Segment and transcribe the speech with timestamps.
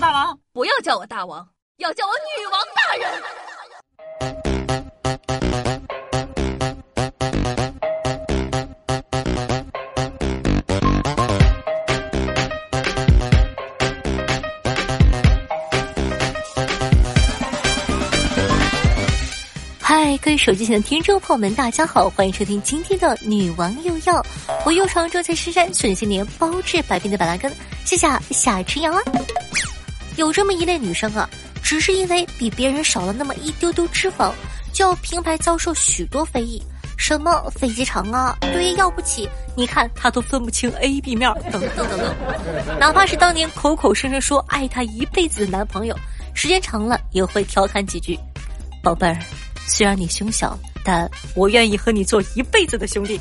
[0.00, 3.22] 大王，不要叫我大王，要叫我女王大人。
[19.80, 24.22] 嗨，各位手机前的听众朋友们，大家好，欢迎收听今天的《女王又要》，
[24.64, 27.52] 我又常州在深山，顺心年包治百病的板蓝根，
[27.84, 29.02] 谢谢夏春阳啊。
[30.18, 31.30] 有这么一类女生啊，
[31.62, 34.32] 只是因为比别人少了那么一丢丢脂肪，
[34.72, 36.60] 就要平白遭受许多非议，
[36.96, 42.14] 什么飞机场啊，对要不起，你看她都分不清 A B 面，等等等等。
[42.80, 45.96] 哪怕是当年口口声声说爱她一辈子的男朋友，
[46.34, 48.18] 时间长了也会调侃几句，
[48.82, 49.16] 宝贝儿。
[49.68, 53.20] 虽然你胸小，但我愿意和你做一辈子的兄弟。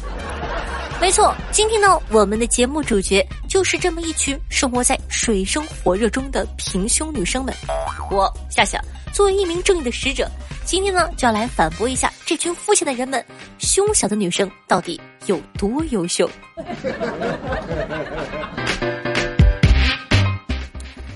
[1.00, 7.54] 没错，今天呢，我们的节目主角就是这么一群生活在水深火热中的平胸女生们。
[8.12, 8.82] 我夏夏
[9.14, 10.30] 作为一名正义的使者，
[10.66, 13.24] 今天呢就要来反驳一下这群肤浅的人们：
[13.60, 16.30] 胸小的女生到底有多优秀？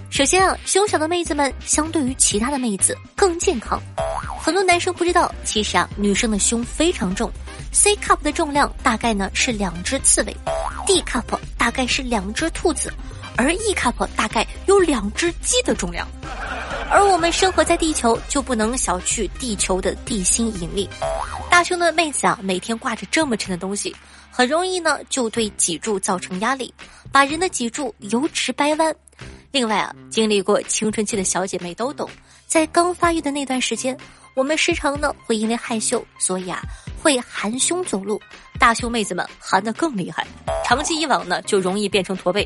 [0.09, 3.81] 首先啊，胸小的妹子们相对于其他的妹子更健康。
[4.41, 7.31] 很多男生不知道，其实啊，女生的胸非常重
[7.71, 10.35] ，C cup 的重量大概呢是两只刺猬
[10.85, 12.91] ，D cup 大概是两只兔子，
[13.37, 16.07] 而 E cup 大概有两只鸡的重量。
[16.89, 20.89] 而我们生活在地球，就不能小觑地球的地心引力。
[21.49, 23.95] 大胸的妹子啊，每天挂着这么沉的东西，
[24.29, 26.73] 很容易呢就对脊柱造成压力，
[27.11, 28.93] 把人的脊柱由直掰弯。
[29.51, 32.09] 另外啊，经历过青春期的小姐妹都懂，
[32.51, 33.97] 在刚发育的那段时间。
[34.33, 36.61] 我们时常呢会因为害羞，所以啊
[37.01, 38.21] 会含胸走路。
[38.59, 40.27] 大胸妹子们含得更厉害，
[40.65, 42.45] 长期以往呢就容易变成驼背。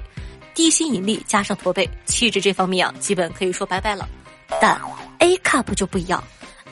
[0.53, 4.07] 地心引力加上驼背，气质这方面啊基本可以说拜拜了。
[4.61, 4.79] 但
[5.19, 6.23] A cup 就不一样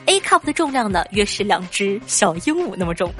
[0.06, 3.12] ，A cup 的重量呢约是两只小鹦鹉那么重，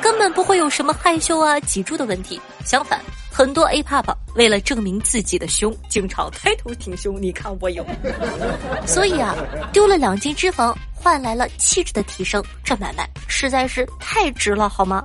[0.00, 2.40] 根本不会有什么害羞啊脊柱的问题。
[2.64, 2.98] 相反，
[3.32, 7.20] 很多 A cup 为了证明自己的胸，经常抬头挺胸。
[7.20, 7.84] 你看我有，
[8.86, 9.34] 所以啊
[9.72, 10.74] 丢了两斤脂肪。
[10.94, 15.04] 换来了气质的提升，这买卖实在是太值了，好吗？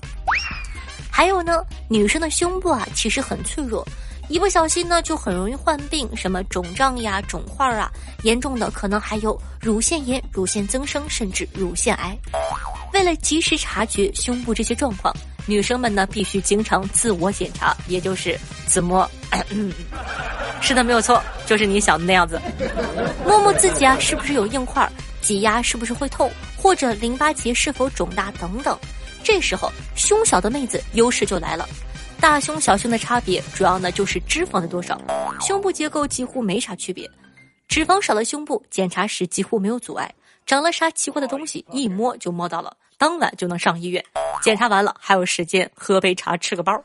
[1.09, 3.83] 还有呢，女生的胸部啊，其实很脆弱，
[4.29, 12.15] 一不小心呢，就很容易患病，什么肿胀呀、肿块啊，严重的可能还有乳腺炎、乳腺增生，甚至乳腺癌。
[12.93, 15.11] 为了及时察觉胸部这些状况，
[15.47, 18.37] 女生们呢必须经常自我检查，也就是
[18.67, 19.09] 自摸。
[20.61, 22.39] 是的，没有错，就是你想的那样子，
[23.25, 24.87] 摸摸自己啊，是不是有硬块？
[25.21, 28.77] 挤压是不是会痛，或者淋巴结是否肿大等等，
[29.23, 31.67] 这时候胸小的妹子优势就来了。
[32.19, 34.99] 大胸小胸的差别主要呢就是脂肪的多少，
[35.41, 37.09] 胸部结构几乎没啥区别。
[37.67, 40.09] 脂肪少的胸部检查时几乎没有阻碍，
[40.47, 44.01] 长了啥奇怪的东西一摸就摸到了，当晚就能上医院。
[44.41, 46.81] 检查完了还有时间喝杯茶吃个包。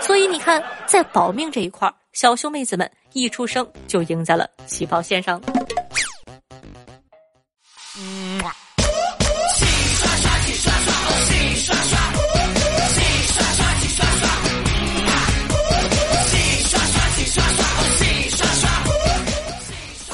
[0.00, 5.42] 所以你看，在保命这一块，小胸妹子们一出生就赢在了起跑线上。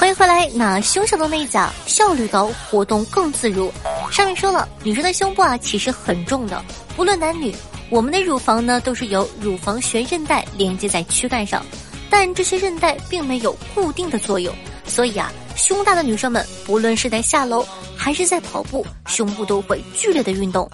[0.09, 3.71] 再回来，那胸小的内甲，效率高，活动更自如。
[4.11, 6.65] 上面说了，女生的胸部啊，其实很重的，
[6.95, 7.55] 不论男女，
[7.91, 11.63] 我们的乳房呢，都是由乳房悬韧带连接在躯干上，
[12.09, 14.51] 但这些韧带并没有固定的作用，
[14.87, 17.63] 所以啊，胸大的女生们，不论是在下楼
[17.95, 20.67] 还是在跑步，胸部都会剧烈的运动，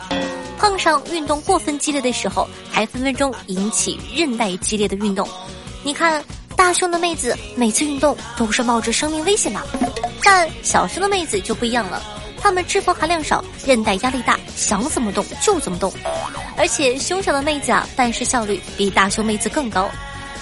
[0.57, 5.27] 碰上运动过分激烈的时候，还分分钟引起韧带激烈的运动。
[5.83, 6.23] 你看。
[6.55, 9.61] 大胸的妹子每次运动都是冒着生命危险的，
[10.23, 12.01] 但小胸的妹子就不一样了，
[12.41, 15.93] 她们脂肪含量少，韧带压力大，想怎么动就怎么动，
[16.57, 19.89] 而且胸小的妹子啊，办事效率比大胸妹子更高。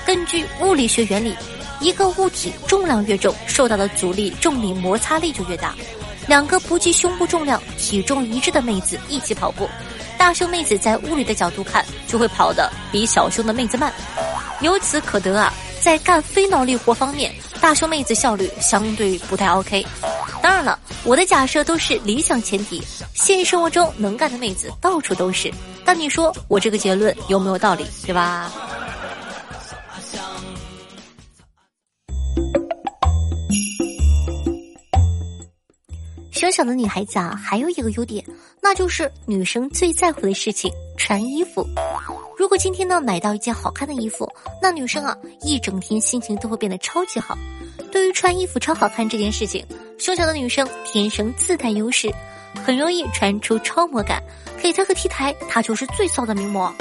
[0.05, 1.35] 根据物理学原理，
[1.79, 5.73] 一个物体重量越重，受到的阻力重力摩擦力就越大。
[6.27, 9.67] 两个不计胸部重量、体重一致的妹子一起跑步，
[10.17, 13.91] 大胸妹子在物理的角度看就会跑得比小胸的妹子慢。
[14.61, 15.53] 由此可得啊。
[15.83, 19.85] 在干非脑力活方面，大胸妹子效率相对不太 OK。
[20.41, 22.81] 当然了，我的假设都是理想前提，
[23.13, 25.51] 现实生活中能干的妹子到处都是。
[25.83, 28.49] 但你说我这个结论有没有道理，对吧？
[36.31, 38.23] 小小的女孩子啊，还有一个优点，
[38.61, 41.67] 那就是女生最在乎的事情——穿衣服。
[42.37, 44.31] 如果今天呢买到一件好看的衣服，
[44.61, 47.37] 那女生啊一整天心情都会变得超级好。
[47.91, 49.65] 对于穿衣服超好看这件事情，
[49.97, 52.11] 胸小的女生天生自带优势，
[52.65, 54.21] 很容易穿出超模感。
[54.61, 56.73] 给她个 T 台，她就是最骚的名模。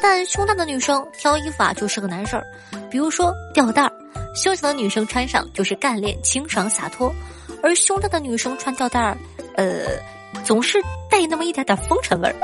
[0.00, 2.46] 但胸大的女生挑衣服啊，就是个难事儿。
[2.90, 3.92] 比如说吊带儿，
[4.34, 7.12] 胸小的女生穿上就是干练、清爽、洒脱；
[7.62, 9.18] 而胸大的女生穿吊带儿，
[9.56, 10.00] 呃，
[10.44, 10.80] 总是
[11.10, 12.34] 带那么一点点风尘味儿。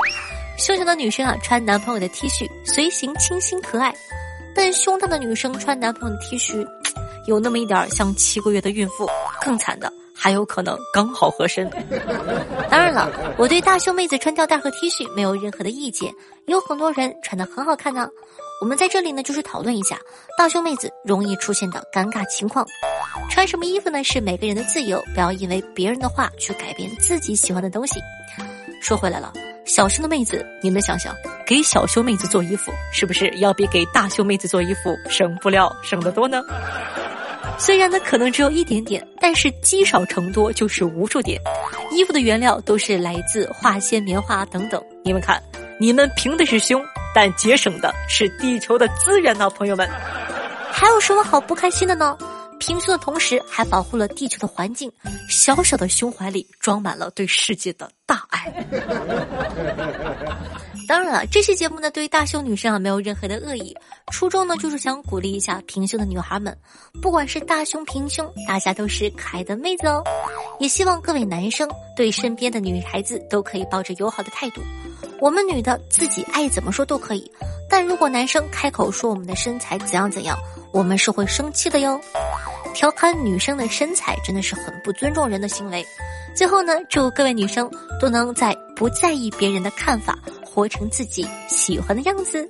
[0.57, 3.91] 胸小的女生啊，穿男朋友的 T 恤，随行清新可爱；
[4.55, 6.65] 但胸大的女生穿男朋友的 T 恤，
[7.27, 9.09] 有那么一点像七个月的孕妇。
[9.41, 9.91] 更惨的。
[10.17, 11.69] 还有可能刚好合身。
[12.71, 16.11] 当然了，我对大胸妹子穿吊带和 T 恤没有任何的意见，
[16.45, 18.07] 有很多人穿的很好看呢。
[18.61, 19.99] 我们在这里呢，就是讨论一下
[20.37, 22.65] 大胸妹子容易出现的尴尬情况。
[23.29, 24.01] 穿什么衣服呢？
[24.05, 27.99] 是每个人的自由，不要因为别人的话去改变自己喜欢的东西。
[28.81, 29.33] 说回来了，
[29.65, 31.15] 小胸的妹子，你们想想，
[31.45, 36.43] 给小胸妹子做衣服，是不是要比给大胸妹子做衣服省布料省得多呢？
[37.57, 41.41] 虽然呢可能只有一点点，但是积少成多就是无数点。
[41.91, 44.79] 衣服的原料都是来自化纤、棉花等等。
[45.03, 45.41] 你们看，
[45.79, 46.79] 你们凭的是胸，
[47.13, 49.89] 但节省的是地球的资源呢，朋友们。
[50.71, 52.15] 还有什么好不开心的呢？
[52.65, 54.91] 平胸的同时还保护了地球的环境，
[55.29, 58.51] 小小的胸怀里装满了对世界的大爱。
[60.87, 63.75] 当然了，这期节目呢，对于大胸女生啊没有任何的恶意，
[64.11, 66.57] 初衷呢就是想鼓励一下平胸的女孩们，
[67.03, 70.03] 不管是大胸平胸，大家都是可爱的妹子哦。
[70.59, 74.61] 也希望各位男生对身边的女孩子都可以抱着友好的态度，
[75.19, 77.31] 我们女的自己爱怎么说都可以，
[77.69, 80.35] 但如果男生开口说我们的身材怎样怎样，
[80.71, 82.01] 我们是会生气的哟。
[82.75, 85.83] 调侃女生的身材真的是很不尊重人的行为。
[86.35, 92.47] 最后呢，祝各位女生都能在不在意别人的看法，活成自己喜欢的样子。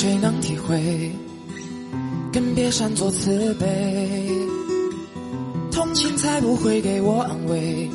[0.00, 1.12] 谁能体会，
[2.32, 4.48] 更别擅作慈悲。
[5.70, 7.86] 同情才不会给我安慰，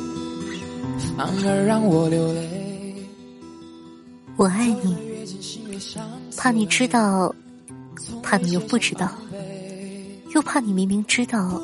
[1.16, 2.94] 反而让我流泪。
[4.36, 4.96] 我爱你，
[6.36, 7.34] 怕你知道，
[8.22, 9.10] 怕你又不知道，
[10.32, 11.60] 又怕你明明知道，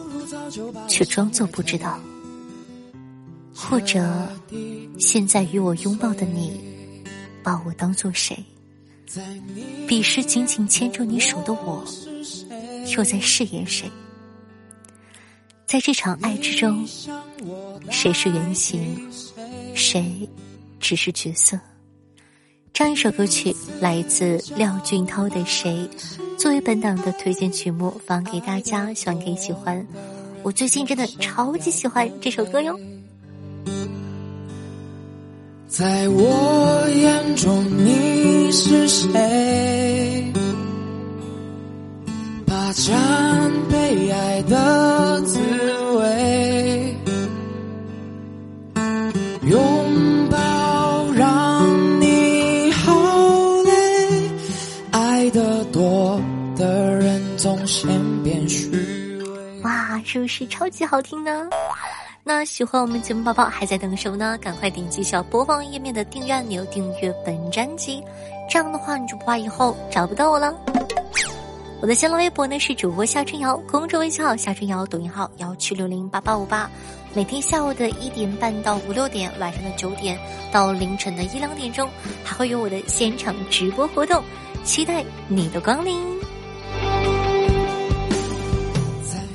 [0.89, 2.01] 却装作不知道。
[3.55, 4.29] 或者，
[4.99, 6.61] 现在与我拥抱的你，
[7.45, 8.37] 把我当做谁？
[9.87, 11.85] 彼时紧紧牵住你手的我，
[12.97, 13.91] 又在饰演谁？
[15.67, 16.87] 在这场爱之中，
[17.91, 19.09] 谁是原型，
[19.75, 20.29] 谁
[20.81, 21.59] 只是角色？
[22.73, 25.89] 这样一首歌曲来自廖俊涛的《谁》，
[26.39, 29.87] 作为本档的推荐曲目放给大家，希望可以喜欢。
[30.43, 32.79] 我最近真的超级喜欢这首歌哟。
[35.73, 39.09] 在我眼中你是谁？
[42.47, 45.39] 霸占被爱的滋
[45.97, 46.95] 味，
[49.45, 51.67] 拥抱让
[52.03, 52.93] 你好
[53.65, 54.31] 累，
[54.91, 56.21] 爱的多
[56.55, 57.89] 的人总先
[58.23, 58.69] 变虚
[59.23, 59.63] 伪。
[59.63, 61.49] 哇，是不是超级好听呢？
[62.25, 64.39] 那喜欢我们节目宝宝还在等什么呢？
[64.41, 68.01] 赶快点击小播放页面的订阅按钮，订阅本专辑。
[68.49, 70.55] 这样的话，你就不怕以后找不到我了。
[71.81, 76.71] 我的新浪微博呢是主播夏春瑶，公众微信号夏春瑶，抖音号幺七六零八八五八。
[77.13, 80.17] 每天下午的一点半到五六点，晚上的九点
[80.53, 81.91] 到凌晨的一两点钟，
[82.23, 84.23] 还会有我的现场直播活动，
[84.63, 86.01] 期待你的光临。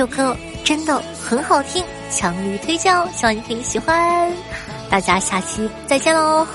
[0.00, 4.32] 这首歌真的很好听，强力推荐哦，希望你可以喜欢。
[4.88, 6.46] 大家下期再见喽！